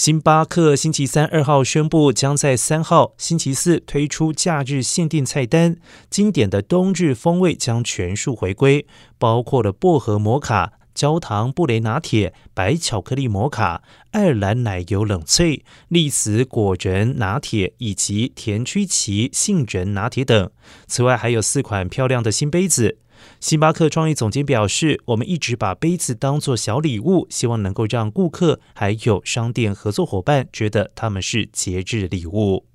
[0.00, 5.76] 星巴克星期三二号宣布，将在三号星期四推出假日限定菜单，
[6.08, 8.86] 经典的冬日风味将全数回归，
[9.18, 13.82] 包括了薄荷摩卡、焦糖布雷拿铁、白巧克力摩卡、
[14.12, 20.50] 爱尔兰奶油冷萃、栗子果仁拿铁以及甜曲奇杏仁拿铁等。
[20.86, 22.96] 此外，还有四款漂亮的新杯子。
[23.40, 32.66] 星巴克创意总监表示：“我们一直把杯子当作小礼物，希望能够让顾客还有商店合作伙伴觉得他们是节日礼物。”